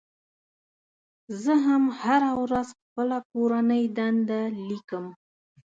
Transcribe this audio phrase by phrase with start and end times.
[1.41, 5.05] زه هم هره ورځ خپله کورنۍ دنده لیکم.